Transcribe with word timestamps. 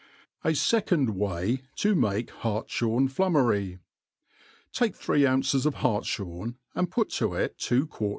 A 0.43 0.55
fecond 0.55 1.11
Way 1.11 1.61
id 1.77 1.95
mdki 1.95 2.29
Hartjborn 2.41 3.11
Flummery* 3.11 3.77
TAKE 4.73 4.95
three 4.95 5.27
ounces 5.27 5.67
of 5.67 5.75
hartfhorn, 5.75 6.55
and 6.73 6.89
put 6.89 7.11
to 7.11 7.35
it 7.35 7.59
two 7.59 7.85
quart! 7.85 8.09